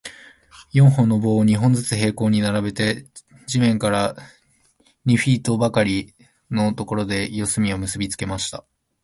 [0.73, 3.05] 四本の棒を、二本ずつ平行に並べて、
[3.45, 4.15] 地面から
[5.05, 6.15] 二フィートばかり
[6.49, 8.65] のところで、四隅を結びつけました。